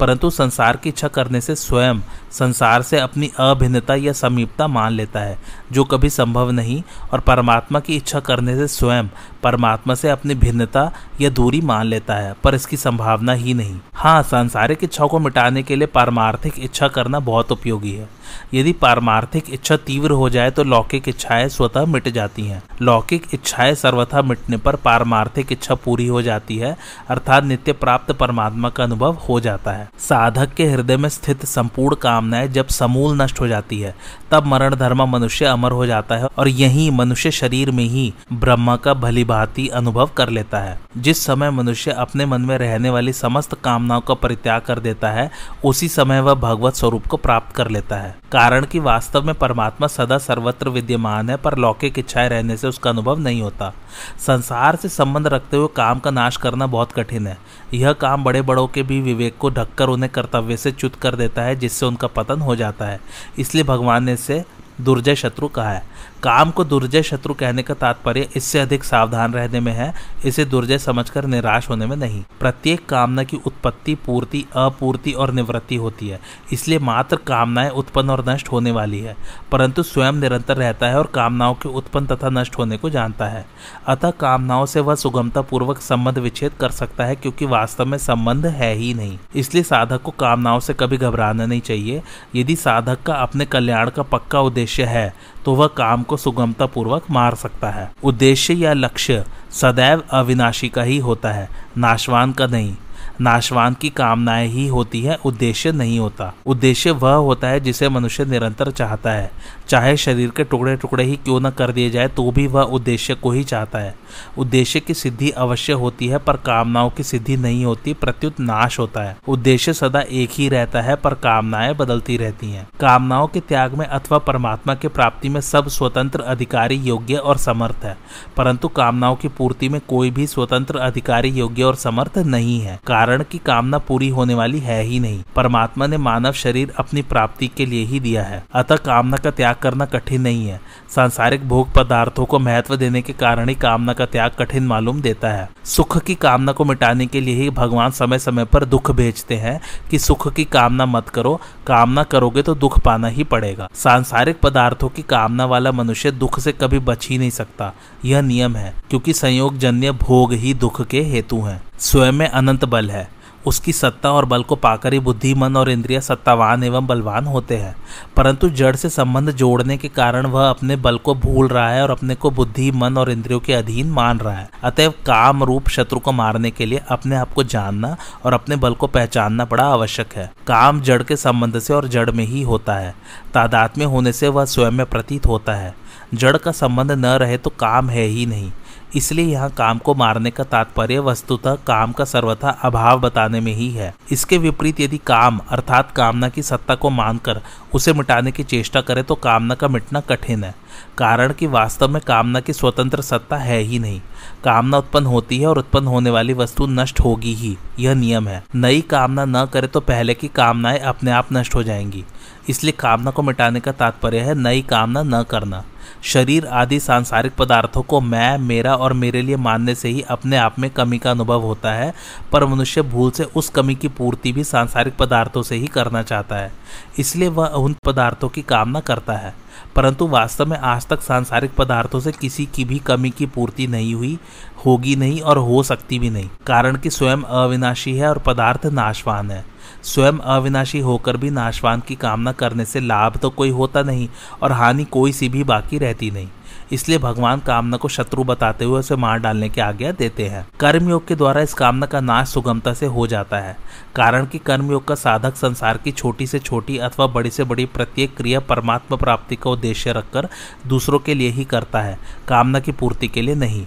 [0.00, 2.00] परंतु संसार की इच्छा करने से स्वयं
[2.32, 5.38] संसार से अपनी अभिन्नता या समीपता मान लेता है।
[5.72, 9.08] जो कभी संभव नहीं और परमात्मा की इच्छा करने से स्वयं
[9.42, 14.22] परमात्मा से अपनी भिन्नता या दूरी मान लेता है, पर इसकी संभावना ही नहीं। हाँ
[14.22, 18.08] सांसारिक इच्छाओं को मिटाने के लिए पारमार्थिक इच्छा करना बहुत उपयोगी है।
[18.54, 23.74] यदि पारमार्थिक इच्छा तीव्र हो जाए तो लौकिक इच्छाएँ स्वतः मिट जाती हैं। लौकिक इच्छाएँ
[23.74, 26.76] सर्वथा मिटने पर पारमार्थिक इच्छा पूरी हो जाती है,
[27.08, 31.96] अर्थात नित्य प्राप्त परमात्मा का अनुभव हो जाता है। साधक के हृदय में स्थित संपूर्ण
[31.96, 33.94] कामनाएँ जब समूल नष्ट हो जाती है,
[34.30, 38.76] तब मरण धर्म मनुष्य अमर हो जाता है और यही मनुष्य शरीर में ही ब्रह्मा
[38.76, 43.12] का भली भांति अनुभव कर लेता है। जिस समय मनुष्य अपने मन में रहने वाली
[43.12, 45.30] समस्त कामनाओं का परित्याग कर देता है,
[45.64, 49.86] उसी समय वह भगवत स्वरूप को प्राप्त कर लेता है। कारण कि वास्तव में परमात्मा
[49.86, 53.72] सदा सर्वत्र विद्यमान है, पर लौकिक इच्छाएँ रहने से उसका अनुभव नहीं होता।
[54.18, 57.38] संसार से संबंध रखते हुए काम का नाश करना बहुत कठिन है।
[57.74, 61.42] यह काम बड़े बड़ों के भी विवेक को ढककर उन्हें कर्तव्य से च्युत कर देता
[61.42, 63.00] है, जिससे उनका पतन हो जाता है।
[63.38, 64.44] इसलिए भगवान ने इसे
[64.80, 65.82] दुर्जय शत्रु कहा है।
[66.22, 69.92] काम को दुर्जय शत्रु कहने का तात्पर्य इससे अधिक सावधान रहने में है,
[70.24, 75.76] इसे दुर्जय समझकर निराश होने में नहीं। प्रत्येक कामना की उत्पत्ति पूर्ति, अपूर्ति और निवृत्ति
[75.76, 76.20] होती है,
[76.52, 79.16] इसलिए मात्र कामनाएँ उत्पन्न और नष्ट होने वाली है,
[79.52, 83.44] परंतु स्वयं निरंतर रहता है और कामनाओं के उत्पन्न तथा नष्ट होने को जानता है।
[83.86, 88.46] अतः कामनाओं से वह सुगमता पूर्वक संबंध विच्छेद कर सकता है, क्योंकि वास्तव में संबंध
[88.46, 92.02] है ही नहीं। इसलिए साधक को कामनाओं से कभी घबराना नहीं चाहिए।
[92.36, 95.12] यदि साधक का अपने कल्याण का पक्का उद्देश्य है
[95.44, 100.82] तो वह काम को सुगमता पूर्वक मार सकता है। उद्देश्य या लक्ष्य सदैव अविनाशी का
[100.82, 101.48] ही होता है,
[101.78, 102.76] नाशवान का नहीं।
[103.20, 108.24] नाशवान की कामनाएँ ही होती है, उद्देश्य नहीं होता। उद्देश्य वह होता है जिसे मनुष्य
[108.24, 109.30] निरंतर चाहता है।
[109.68, 113.14] चाहे शरीर के टुकड़े टुकड़े ही क्यों न कर दिए जाए तो भी वह उद्देश्य
[113.14, 113.94] को ही चाहता है।
[114.38, 119.02] उद्देश्य की सिद्धि अवश्य होती है, पर कामनाओं की सिद्धि नहीं होती, प्रत्युत नाश होता
[119.02, 123.74] है। उद्देश्य सदा एक ही रहता है, पर कामनाएँ बदलती रहती हैं। कामनाओं के त्याग
[123.74, 127.96] में अथवा परमात्मा के प्राप्ति में सब स्वतंत्र अधिकारी योग्य और समर्थ है,
[128.36, 133.07] परंतु कामनाओं की पूर्ति में कोई भी स्वतंत्र अधिकारी योग्य और समर्थ नहीं है। कारण
[133.16, 137.66] की कामना पूरी होने वाली है ही नहीं। परमात्मा ने मानव शरीर अपनी प्राप्ति के
[137.66, 140.60] लिए ही दिया है। अतः कामना का त्याग करना कठिन नहीं है।
[140.94, 145.28] सांसारिक भोग पदार्थों को महत्व देने के कारण ही कामना का त्याग कठिन मालूम देता
[145.28, 149.34] है। सुख की कामना को मिटाने के लिए ही भगवान समय समय पर दुख भेजते
[149.34, 154.40] हैं कि सुख की कामना मत करो। कामना करोगे तो दुख पाना ही पड़ेगा। सांसारिक
[154.40, 157.72] पदार्थों की कामना वाला मनुष्य दुख से कभी बच ही नहीं सकता।
[158.04, 162.64] यह नियम है, क्योंकि संयोग जन्य भोग ही दुख के हेतु हैं। स्वयं में अनंत
[162.64, 162.97] बल है।
[163.46, 167.56] उसकी सत्ता और बल को पाकर ही बुद्धि, मन और इंद्रिया सत्तावान एवं बलवान होते
[167.56, 167.76] हैं।
[168.16, 171.90] परंतु जड़ से संबंध जोड़ने के कारण वह अपने बल को भूल रहा है और
[171.90, 175.98] अपने को बुद्धि, मन और इंद्रियों के अधीन मान रहा है। अतएव काम रूप शत्रु
[175.98, 180.12] को मारने के लिए अपने आप को जानना और अपने बल को पहचानना बड़ा आवश्यक
[180.12, 182.94] है। काम जड़ के संबंध से और जड़ में ही होता है।
[183.34, 185.74] तादात्म्य होने से वह स्वयं में प्रतीत होता है।
[186.14, 188.52] जड़ का संबंध न रहे तो काम है ही नहीं।
[188.96, 193.70] इसलिए यहाँ काम को मारने का तात्पर्य वस्तुतः काम का सर्वथा अभाव बताने में ही
[193.70, 197.40] है। इसके विपरीत यदि काम, अर्थात कामना की सत्ता को मानकर
[197.74, 200.54] उसे मिटाने की चेष्टा करे तो कामना का मिटना कठिन है।
[200.98, 204.00] कारण कि वास्तव में कामना की स्वतंत्र सत्ता है ही नहीं।
[204.44, 208.42] कामना उत्पन्न होती है और उत्पन्न होने वाली वस्तु नष्ट होगी ही। यह नियम है।
[208.54, 212.04] नई कामना न करे तो पहले की कामनाएँ अपने आप नष्ट हो जाएँगी।
[212.48, 215.64] इसलिए कामना को मिटाने का तात्पर्य है, नई कामना न करना।
[216.02, 220.58] शरीर आदि सांसारिक पदार्थों को मैं, मेरा और मेरे लिए मानने से ही अपने आप
[220.58, 221.94] में कमी का अनुभव होता है,
[222.32, 226.36] पर मनुष्य भूल से उस कमी की पूर्ति भी सांसारिक पदार्थों से ही करना चाहता
[226.36, 226.52] है।
[226.98, 229.34] इसलिए वह उन पदार्थों की कामना करता है।
[229.76, 233.94] परंतु वास्तव में आज तक सांसारिक पदार्थों से किसी की भी कमी की पूर्ति नहीं
[233.94, 234.18] हुई,
[234.66, 239.30] होगी नहीं और हो सकती भी नहीं। कारण कि स्वयं अविनाशी है और पदार्थ नाशवान
[239.30, 244.08] है। स्वयं अविनाशी होकर भी नाशवान की कामना करने से लाभ तो कोई होता नहीं
[244.42, 246.28] और हानि कोई सी भी बाकी रहती नहीं।
[246.72, 251.06] इसलिए भगवान कामना को शत्रु बताते हुए उसे मार डालने की आज्ञा देते हैं। कर्मयोग
[251.06, 253.56] के द्वारा इस कामना का नाश सुगमता से हो जाता है,
[253.96, 258.16] कारण कि कर्मयोग का साधक संसार की छोटी से छोटी अथवा बड़ी से बड़ी प्रत्येक
[258.16, 260.28] क्रिया परमात्मा प्राप्ति का उद्देश्य रखकर
[260.66, 263.66] दूसरों के लिए ही करता है, कामना की पूर्ति के लिए नहीं।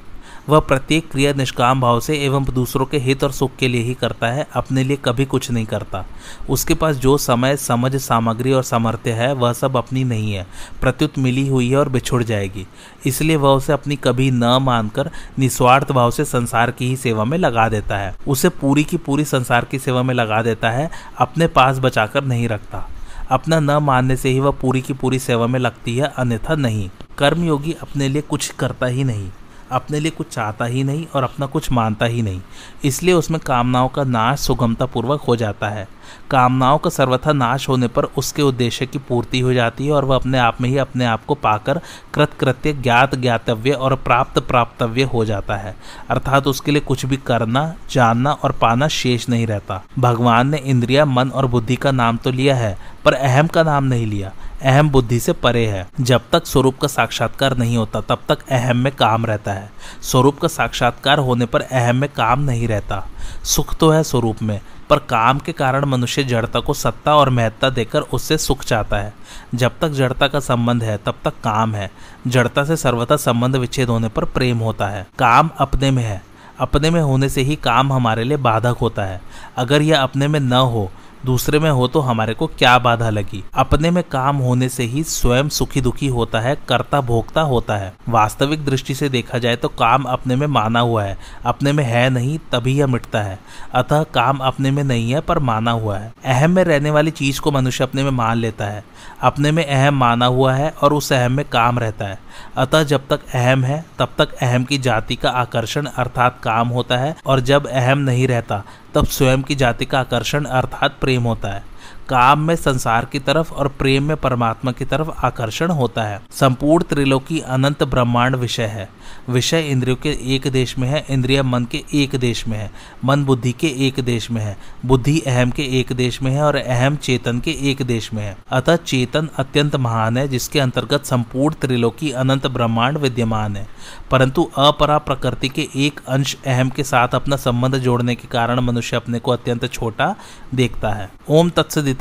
[0.52, 3.94] वह प्रत्येक क्रिया निष्काम भाव से एवं दूसरों के हित और सुख के लिए ही
[3.94, 6.06] करता है, अपने लिए कभी कुछ नहीं करता।
[6.50, 10.48] उसके पास जो समय, समझ, सामग्री और सामर्थ्य है, वह सब अपनी नहीं है।
[10.82, 12.68] प्रत्युत मिली हुई है और बिछुड़ जाएगी।
[13.06, 17.38] इसलिए वह उसे अपनी कभी न मानकर निस्वार्थ भाव से संसार की ही सेवा में
[17.38, 21.48] लगा देता है। उसे पूरी की पूरी संसार की सेवा में लगा देता है, अपने
[21.48, 22.90] पास बचाकर नहीं रखता।
[23.30, 26.90] अपना न मानने से ही वह पूरी की पूरी सेवा में लगती है, अन्यथा नहीं।
[27.18, 29.30] कर्मयोगी अपने लिए कुछ करता ही नहीं।
[29.72, 32.42] अपने लिए कुछ चाहता ही नहीं और अपना कुछ मानता ही नहीं।
[32.84, 35.88] इसलिए उसमें कामनाओं का नाश सुगमता पूर्वक हो जाता है।
[36.32, 40.16] कामनाओं का सर्वथा नाश होने पर उसके उद्देश्य की पूर्ति हो जाती है और वह
[40.16, 41.82] अपने आप में ही अपने आप को पाकर
[42.14, 45.76] कृतकृत्य ज्ञात ज्ञातव्य और प्राप्त प्राप्तव्य हो जाता है।
[46.10, 51.06] अर्थात उसके लिए कुछ भी करना, जानना और पाना शेष नहीं रहता। भगवान ने इंद्रिया,
[51.06, 54.32] मन और बुद्धि का नाम तो लिया है, पर अहम का नाम नहीं लिया।
[54.64, 58.78] अहम बुद्धि से परे है। जब तक स्वरूप का साक्षात्कार नहीं होता, तब तक अहम
[58.78, 59.72] में काम रहता है।
[60.02, 63.08] स्वरूप का साक्षात्कार होने पर अहम में काम नहीं रहता।
[63.44, 67.70] सुख तो है स्वरूप में, पर काम के कारण मनुष्य जड़ता को सत्ता और महत्ता
[67.70, 69.14] देकर उससे सुख चाहता है।
[69.56, 71.92] जब तक जड़ता का संबंध है, तब तक काम है।
[72.28, 76.24] जड़ता से सर्वथा संबंध विच्छेद होने पर प्रेम होता है। काम अपने में है।
[76.60, 79.22] अपने में होने से ही काम हमारे लिए बाधक होता है।
[79.58, 80.92] अगर यह अपने में न हो
[81.26, 83.44] दूसरे में हो तो हमारे को क्या बाधा लगी?
[83.54, 87.94] अपने में काम होने से ही स्वयं सुखी दुखी होता है कर्ता भोगता होता है।
[88.10, 92.10] वास्तविक दृष्टि से देखा जाए तो काम अपने में माना हुआ है। अपने में है
[92.10, 93.40] नहीं, तभी यह मिटता है।
[93.74, 97.42] अतः काम अपने में नहीं है, पर माना हुआ है। अहम में रहने वाली चीज़
[97.42, 98.84] को मनुष्य अपने में मान लेता है।
[99.22, 102.20] अपने में अहम माना हुआ है और उस अहम में काम रहता है।
[102.58, 106.98] अतः जब तक अहम है, तब तक अहम की जाति का आकर्षण अर्थात काम होता
[106.98, 108.64] है और जब अहम नहीं रहता
[108.96, 111.71] तब स्वयं की जाति का आकर्षण अर्थात प्रेम होता है।
[112.12, 116.84] काम में संसार की तरफ़ और प्रेम में परमात्मा की तरफ़ आकर्षण होता है। संपूर्ण
[116.84, 118.90] त्रिलोकी अनंत ब्रह्मांड विषय है।
[119.30, 122.72] विषय इंद्रियों के एक देश में है, इंद्रिय मन के एक देश में है।
[123.06, 126.56] मन बुद्धि के एक देश में है। बुद्धि अहम के एक देश में है और
[126.56, 131.56] अहम चेतन के एक देश में है। अतः चेतन अत्यंत महान है, जिसके अंतर्गत संपूर्ण
[131.62, 133.68] त्रिलोकी अनंत ब्रह्मांड विद्यमान है।
[134.12, 138.96] परंतु अपरा प्रकृति के एक अंश अहम के साथ अपना संबंध जोड़ने के कारण मनुष्य
[138.96, 140.16] अपने को अत्यंत छोटा
[140.56, 142.01] देखता है। ओम तत्सदिति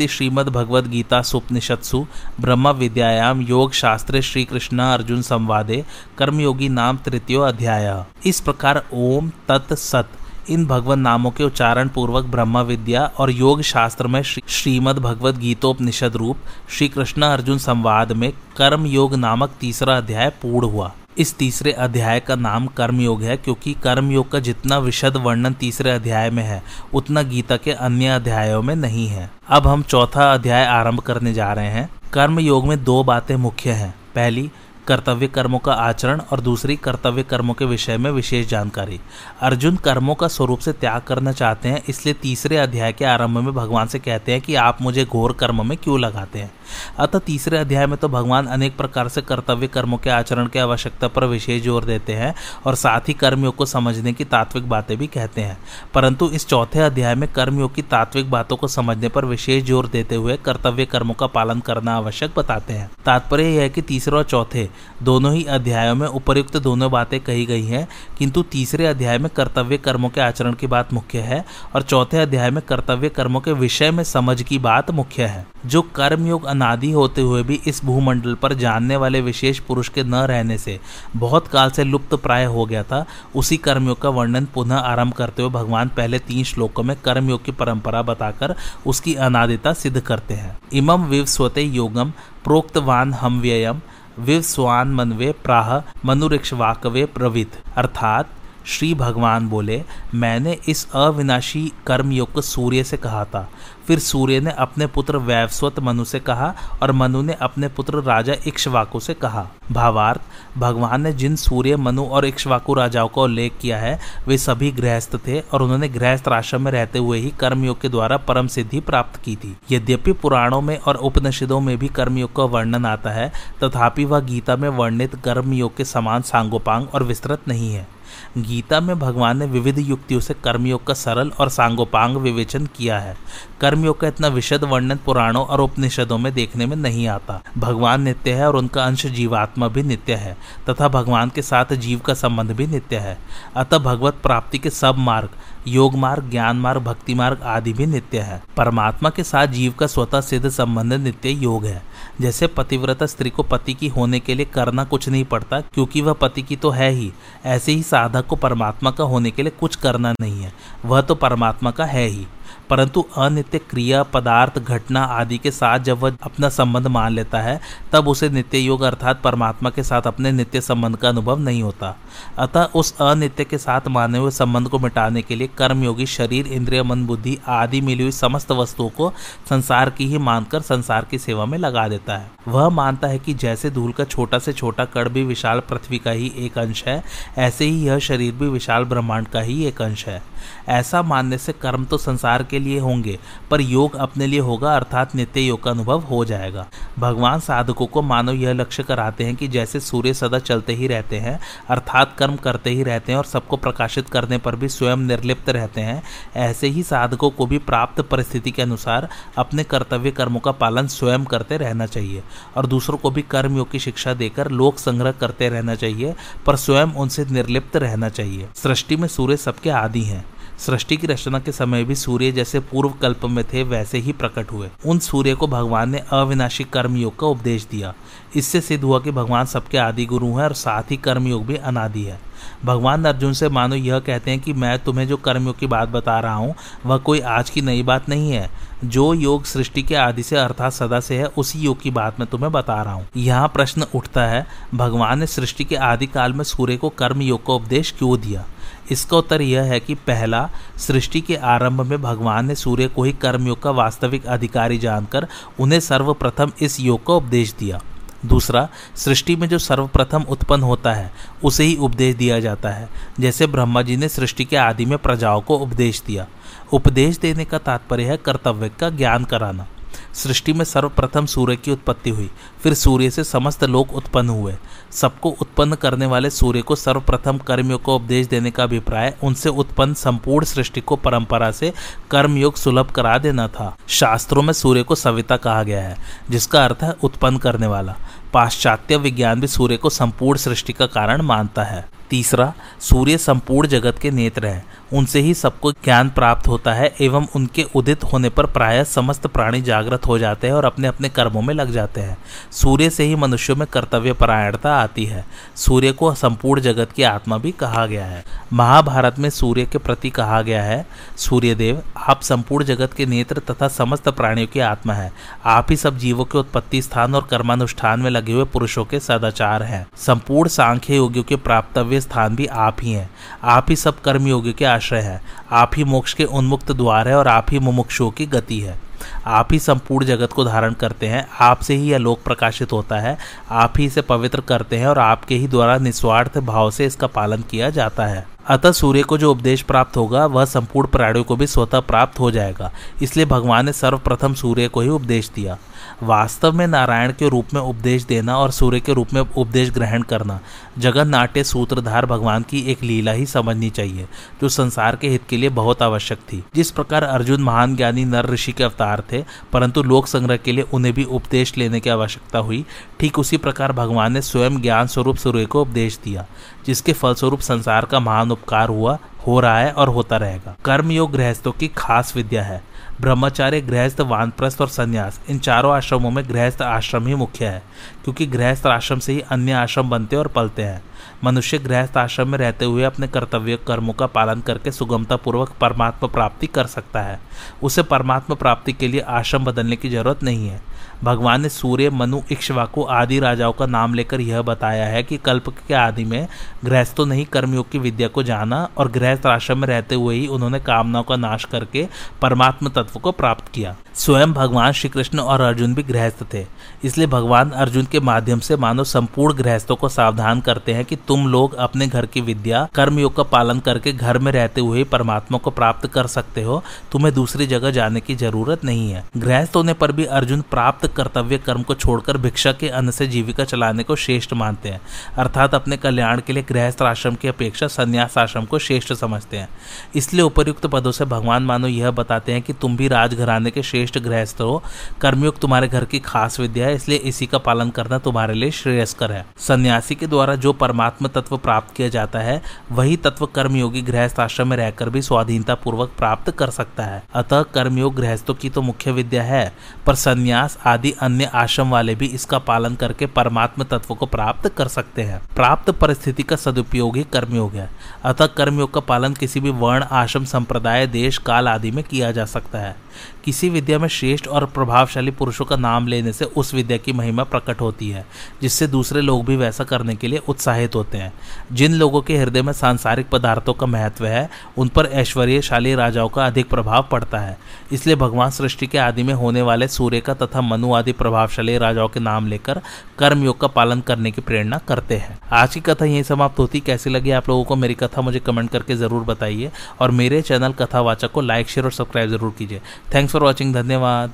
[2.40, 5.84] ब्रह्म विद्यायाम योग शास्त्रे श्री कृष्ण अर्जुन संवादे
[6.18, 10.08] कर्मयोगी नाम तृतीय अध्याय। इस प्रकार ओम तत् सत।
[10.50, 16.16] इन भगवान नामों के उच्चारण पूर्वक ब्रह्म विद्या और योग शास्त्र में श्रीमद भगवद गीतोपनिषद
[16.16, 16.36] रूप
[16.70, 22.20] श्री कृष्ण अर्जुन संवाद में कर्म योग नामक तीसरा अध्याय पूर्ण हुआ। इस तीसरे अध्याय
[22.20, 26.62] का नाम कर्मयोग है, क्योंकि कर्मयोग का जितना विशद वर्णन तीसरे अध्याय में है,
[26.94, 31.52] उतना गीता के अन्य अध्यायों में नहीं है। अब हम चौथा अध्याय आरंभ करने जा
[31.52, 34.50] रहे हैं। कर्मयोग में दो बातें मुख्य हैं। पहली
[34.90, 39.00] कर्तव्य कर्मों का आचरण और दूसरी कर्तव्य कर्मों के विषय में विशेष जानकारी।
[39.40, 43.52] अर्जुन कर्मों का स्वरूप से त्याग करना चाहते हैं, इसलिए तीसरे अध्याय के आरंभ में
[43.54, 46.50] भगवान से कहते हैं कि आप मुझे घोर कर्म में क्यों लगाते हैं?
[46.98, 51.08] अतः तीसरे अध्याय में तो भगवान अनेक प्रकार से कर्तव्य कर्मों के आचरण की आवश्यकता
[51.08, 52.34] पर विशेष ज़ोर देते हैं
[52.66, 55.56] और साथ ही कर्मयोग को समझने की तात्विक बातें भी कहते हैं।
[55.94, 60.14] परंतु इस चौथे अध्याय में कर्मयोग की तात्विक बातों को समझने पर विशेष ज़ोर देते
[60.14, 64.24] हुए कर्तव्य कर्मों का पालन करना आवश्यक बताते हैं। तात्पर्य यह है कि तीसरे और
[64.24, 64.68] चौथे
[65.02, 67.86] दोनों ही अध्यायों में उपयुक्त दोनों बातें कही गई हैं,
[68.18, 72.50] किंतु तीसरे अध्याय में कर्तव्य कर्मों के आचरण की बात मुख्य है और चौथे अध्याय
[72.50, 77.20] में कर्तव्य कर्मों के विषय में समझ की बात मुख्य है। जो कर्मयोग अनादि होते
[77.20, 80.78] हुए भी इस भूमंडल पर जानने वाले विशेष पुरुष के न रहने से
[81.16, 85.42] बहुत काल से लुप्त प्राय हो गया था, उसी कर्मयोग का वर्णन पुनः आरंभ करते
[85.42, 88.54] हुए भगवान पहले तीन श्लोकों में कर्मयोग की परंपरा बताकर
[88.86, 92.12] उसकी अनादिता सिद्ध करते हैं। इमम विवस्वते योगम
[92.44, 93.80] प्रोक्तवान हम व्ययम।
[94.20, 98.28] विवस्वान मनवे प्राह मनुरिक्ष वाकवे प्रवित। अर्थात,
[98.66, 103.50] श्री भगवान बोले, मैंने इस अविनाशी कर्मयोग को सूर्य से कहा था।
[103.90, 108.34] फिर सूर्य ने अपने पुत्र वैवस्वत मनु से कहा और मनु ने अपने पुत्र राजा
[108.46, 110.20] इक्ष्वाकु से कहा। भावार्थ,
[110.58, 115.16] भगवान ने जिन सूर्य, मनु और इक्ष्वाकु राजाओं का उल्लेख किया है, वे सभी गृहस्थ
[115.16, 119.20] थे और उन्होंने गृहस्थ आश्रम में रहते हुए ही कर्मयोग के द्वारा परम सिद्धि प्राप्त
[119.22, 123.32] की थी। यद्यपि पुराणों में और उपनिषदों में भी कर्मयोग का वर्णन आता है,
[123.64, 127.99] तथापि वह गीता में वर्णित कर्मयोग के समान सांगोपांग और विस्तृत नहीं है।
[128.38, 133.16] गीता में भगवान ने विविध युक्तियों से कर्मयोग का सरल और सांगोपांग विवेचन किया है।
[133.60, 138.32] कर्मयोग का इतना विशद वर्णन पुराणों और उपनिषदों में देखने में नहीं आता। भगवान नित्य
[138.32, 140.36] है और उनका अंश जीवात्मा भी नित्य है,
[140.68, 143.18] तथा भगवान के साथ जीव का संबंध भी नित्य है।
[143.56, 145.28] अतः भगवत प्राप्ति के सब मार्ग,
[145.68, 149.86] योग मार्ग, ज्ञान मार्ग, भक्ति मार्ग आदि भी नित्य है। परमात्मा के साथ जीव का
[149.86, 151.82] स्वतः सिद्ध संबंध नित्य योग है।
[152.20, 156.12] जैसे पतिव्रता स्त्री को पति की होने के लिए करना कुछ नहीं पड़ता, क्योंकि वह
[156.12, 157.12] पति की तो है ही।
[157.44, 160.52] ऐसे ही साधक को परमात्मा का होने के लिए कुछ करना नहीं है।
[160.84, 162.26] वह तो परमात्मा का है ही।
[162.70, 167.60] परंतु अनित्य क्रिया, पदार्थ, घटना आदि के साथ जब वह अपना संबंध मान लेता है,
[167.92, 171.94] तब उसे नित्य योग अर्थात परमात्मा के साथ अपने नित्य संबंध का अनुभव नहीं होता।
[172.38, 176.82] अतः उस अनित्य के साथ माने हुए संबंध को मिटाने के लिए कर्मयोगी, शरीर, इंद्रिय,
[176.82, 179.12] मन, बुद्धि आदि मिली हुई समस्त वस्तुओं को
[179.50, 183.34] संसार की ही मानकर संसार की सेवा में लगा देता है। वह मानता है कि
[183.34, 187.02] जैसे धूल का छोटा से छोटा कण भी विशाल पृथ्वी का ही एक अंश है,
[187.38, 190.22] ऐसे ही यह शरीर भी विशाल ब्रह्मांड का ही एक अंश है।
[190.68, 193.18] ऐसा मानने से कर्म तो संसार के लिए होंगे,
[193.50, 196.66] पर योग अपने लिए होगा, अर्थात नित्य योग का अनुभव हो जाएगा।
[196.98, 201.18] भगवान साधकों को मानव यह लक्ष्य कराते हैं कि जैसे सूर्य सदा चलते ही रहते
[201.18, 205.48] हैं, अर्थात कर्म करते ही रहते हैं और सबको प्रकाशित करने पर भी स्वयं निर्लिप्त
[205.48, 206.02] रहते हैं,
[206.36, 211.24] ऐसे ही साधकों को भी प्राप्त परिस्थिति के अनुसार अपने कर्तव्य कर्मों का पालन स्वयं
[211.24, 212.22] करते रहना चाहिए
[212.56, 216.14] और दूसरों को भी कर्मयोग की शिक्षा देकर लोक संग्रह करते रहना चाहिए,
[216.46, 220.24] पर स्वयं उनसे निर्लिप्त रहना चाहिए। सृष्टि में सूर्य सबके आदि हैं।
[220.60, 224.52] सृष्टि की रचना के समय भी सूर्य जैसे पूर्व कल्प में थे, वैसे ही प्रकट
[224.52, 227.94] हुए। उन सूर्य को भगवान ने अविनाशी कर्मयोग का उपदेश दिया।
[228.36, 232.02] इससे सिद्ध हुआ कि भगवान सबके आदि गुरु हैं और साथ ही कर्मयोग भी अनादि
[232.02, 232.20] है।
[232.64, 236.20] भगवान अर्जुन से मानो यह कहते हैं कि मैं तुम्हें जो कर्मयोग की बात बता
[236.20, 236.54] रहा हूँ,
[236.86, 238.50] वह कोई आज की नई बात नहीं है।
[238.84, 242.28] जो योग सृष्टि के आदि से अर्थात सदा से है, उसी योग की बात मैं
[242.28, 246.44] तुम्हें बता रहा हूँ। यहाँ प्रश्न उठता है, भगवान ने सृष्टि के आदि काल में
[246.44, 248.44] सूर्य को कर्म योग का उपदेश क्यों दिया?
[248.90, 253.12] इसका उत्तर यह है कि पहला, सृष्टि के आरंभ में भगवान ने सूर्य को ही
[253.12, 255.28] कर्मयोग का वास्तविक अधिकारी जानकर
[255.60, 257.80] उन्हें सर्वप्रथम इस योग का उपदेश दिया।
[258.26, 261.12] दूसरा, सृष्टि में जो सर्वप्रथम उत्पन्न होता है,
[261.44, 262.88] उसे ही उपदेश दिया जाता है।
[263.20, 266.26] जैसे ब्रह्मा जी ने सृष्टि के आदि में प्रजाओं को उपदेश दिया।
[266.72, 269.66] उपदेश देने का तात्पर्य है कर्तव्य का ज्ञान कराना।
[270.14, 272.30] सृष्टि में सर्वप्रथम सूर्य की उत्पत्ति हुई।
[272.62, 274.56] फिर सूर्य से समस्त लोग उत्पन्न हुए।
[274.90, 279.94] सबको उत्पन्न करने वाले सूर्य को सर्वप्रथम कर्मयोग को उपदेश देने का अभिप्राय, उनसे उत्पन्न
[279.94, 281.72] संपूर्ण सृष्टि को परंपरा से
[282.10, 285.96] कर्मयोग सुलभ करा देना था। शास्त्रों में सूर्य को सविता कहा गया है,
[286.30, 287.96] जिसका अर्थ है उत्पन्न करने वाला।
[288.32, 293.98] पाश्चात्य विज्ञान भी सूर्य को संपूर्ण सृष्टि का कारण मानता है। तीसरा, सूर्य संपूर्ण जगत
[293.98, 298.46] के नेत्र है। उनसे ही सबको ज्ञान प्राप्त होता है एवं उनके उदित होने पर
[298.46, 302.18] प्राय समस्त प्राणी जागृत हो जाते हैं और अपने अपने कर्मों में लग जाते हैं।
[302.52, 307.38] सूर्य से ही मनुष्यों में कर्तव्य परायणता आती है। सूर्य को संपूर्ण जगत की आत्मा
[307.38, 312.64] भी कहा गया है। महाभारत में सूर्य के प्रति कहा गया है, सूर्यदेव, आप संपूर्ण
[312.64, 315.12] जगत के नेत्र तथा समस्त प्राणियों की आत्मा है।
[315.44, 319.62] आप ही सब जीवों के उत्पत्ति स्थान और कर्मानुष्ठान में लगे हुए पुरुषों के सदाचार
[319.62, 323.10] हैं। संपूर्ण सांख्य योगियों के प्राप्तव्य स्थान भी आप ही हैं।
[323.44, 327.28] आप ही सब कर्मयोगियों के आश्रय है। आप ही मोक्ष के उन्मुक्त द्वार है और
[327.28, 328.90] आप ही मुमुक्षुओं की गति है।
[329.26, 333.18] आप ही संपूर्ण जगत को धारण करते हैं। आपसे ही यह लोक प्रकाशित होता है।
[333.50, 337.42] आप ही इसे पवित्र करते हैं और आपके ही द्वारा निस्वार्थ भाव से इसका पालन
[337.42, 341.46] किया जाता है। अतः सूर्य को जो उपदेश प्राप्त होगा, वह संपूर्ण प्राणियों को भी
[341.46, 345.58] स्वतः प्राप्त हो जाएगा। इसलिए भगवान ने सर्वप्रथम सूर्य को ही उपदेश दिया।
[346.02, 350.02] वास्तव में नारायण के रूप में उपदेश देना और सूर्य के रूप में उपदेश ग्रहण
[350.02, 350.40] करना
[350.78, 354.06] जगन नाट्य सूत्रधार भगवान की एक लीला ही समझनी चाहिए,
[354.40, 358.26] जो संसार के हित के लिए बहुत आवश्यक थी। जिस प्रकार अर्जुन महान ज्ञानी नर
[358.26, 362.38] ऋषि के अवतार थे, परंतु लोक संग्रह के लिए उन्हें भी उपदेश लेने की आवश्यकता
[362.38, 362.64] हुई,
[363.00, 366.26] ठीक उसी प्रकार भगवान ने स्वयं ज्ञान स्वरूप सूर्य को उपदेश दिया,
[366.66, 371.52] जिसके फलस्वरूप संसार का महान उपकार हुआ, हो रहा है और होता रहेगा। कर्मयोग गृहस्थों
[371.52, 372.69] की खास विद्या है।
[373.00, 377.62] ब्रह्मचार्य, गृहस्थ, वानप्रस्थ और संन्यास। इन चारों आश्रमों में गृहस्थ आश्रम ही मुख्य है,
[378.04, 380.82] क्योंकि गृहस्थ आश्रम से ही अन्य आश्रम बनते और पलते हैं।
[381.24, 386.46] मनुष्य गृहस्थ आश्रम में रहते हुए अपने कर्तव्य, कर्मों का पालन करके सुगमतापूर्वक परमात्मा प्राप्ति
[386.46, 387.20] कर सकता है।
[387.62, 390.60] उसे परमात्मा प्राप्ति के लिए आश्रम बदलने की ज़रूरत नहीं है।
[391.04, 395.48] भगवान ने सूर्य, मनु, इक्ष्वाकु आदि राजाओं का नाम लेकर यह बताया है कि कल्प
[395.68, 396.26] के आदि में
[396.64, 400.26] गृहस्थों ने ही कर्मयोग की विद्या को जाना और गृहस्थ आश्रम में रहते हुए ही
[400.26, 401.86] उन्होंने कामनाओं का नाश करके
[402.22, 406.46] परमात्म तत्व को प्राप्त किया। स्वयं भगवान श्री कृष्ण और अर्जुन भी गृहस्थ थे।
[406.84, 411.26] इसलिए भगवान अर्जुन के माध्यम से मानव संपूर्ण गृहस्थों को सावधान करते हैं कि तुम
[411.28, 415.50] लोग अपने घर की विद्या, कर्मयोग का पालन करके घर में रहते हुए परमात्मा को
[415.50, 419.92] प्राप्त कर सकते हो। तुम्हें दूसरी जगह जाने की ज़रूरत नहीं है। गृहस्थ होने पर
[419.92, 424.32] भी अर्जुन प्राप्त कर्तव्य कर्म को छोड़कर भिक्षा के अन्न से जीविका चलाने को श्रेष्ठ
[424.32, 424.80] मानते हैं।
[425.18, 429.48] अर्थात अपने कल्याण के लिए गृहस्थ आश्रम की अपेक्षा संन्यास आश्रम को श्रेष्ठ समझते हैं।
[429.94, 433.88] इसलिए उपयुक्त पदों से भगवान मानो यह बताते हैं कि तुम भी राजघराने के श्रेष्ठ
[433.98, 434.62] गृहस्थ हो।
[435.00, 439.12] कर्मयुग तुम्हारे घर की खास विद्या है, इसलिए इसी का पालन करना तुम्हारे लिए श्रेयस्कर
[439.12, 444.20] है। सन्यासी के द्वारा जो परमात्म तत्व प्राप्त किया जाता है, वही तत्व कर्मयोगी गृहस्थ
[444.20, 448.62] आश्रम में रहकर भी स्वाधीनता पूर्वक प्राप्त कर सकता है। अतः कर्मयोग गृहस्थों की तो
[448.62, 449.52] मुख्य विद्या है,
[449.86, 454.68] पर संन्यास आदि अन्य आश्रम वाले भी इसका पालन करके परमात्म तत्व को प्राप्त कर
[454.68, 457.70] सकते हैं। प्राप्त परिस्थिति का सदुपयोग ही कर्मयोग है।
[458.04, 462.24] अतः कर्मयोग का पालन किसी भी वर्ण, आश्रम, संप्रदाय, देश, काल आदि में किया जा
[462.24, 462.76] सकता है।
[463.24, 467.24] किसी विद्या में श्रेष्ठ और प्रभावशाली पुरुषों का नाम लेने से उस विद्या की महिमा
[467.24, 468.04] प्रकट होती है,
[468.42, 471.12] जिससे दूसरे लोग भी वैसा करने के लिए उत्साहित होते हैं।
[471.52, 474.28] जिन लोगों के हृदय में सांसारिक पदार्थों का महत्व है,
[474.58, 477.36] उन पर ऐश्वर्यशाली राजाओं का अधिक प्रभाव पड़ता है।
[477.72, 481.88] इसलिए भगवान सृष्टि के आदि में होने वाले सूर्य का तथा मनु आदि प्रभावशाली राजाओं
[481.88, 482.60] के नाम लेकर
[482.98, 486.90] कर्मयोग का पालन करने की प्रेरणा करते हैं। आज की कथा यही समाप्त होती। कैसी
[486.90, 491.12] लगी आप लोगों को मेरी कथा, मुझे कमेंट करके ज़रूर बताइए। और मेरे चैनल कथावाचक
[491.12, 492.60] को लाइक, शेयर और सब्सक्राइब ज़रूर कीजिए।
[492.94, 494.10] थैंक्स फॉर वॉचिंग धन्यवाद।